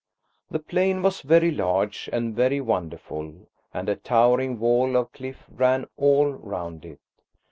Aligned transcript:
The 0.49 0.57
plain 0.57 1.03
was 1.03 1.21
very 1.21 1.51
large 1.51 2.09
and 2.11 2.35
very 2.35 2.59
wonderful, 2.59 3.47
and 3.71 3.87
a 3.87 3.95
towering 3.95 4.57
wall 4.57 4.97
of 4.97 5.11
cliff 5.13 5.43
ran 5.47 5.85
all 5.95 6.25
round 6.33 6.85
it. 6.85 6.99